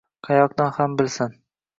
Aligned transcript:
Qayoqdan 0.27 0.71
ham 0.77 0.95
bilsin 1.01 1.37